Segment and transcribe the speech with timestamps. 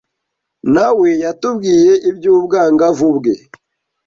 [0.73, 3.35] Na we yatubwiye iby’ubwangavu bwe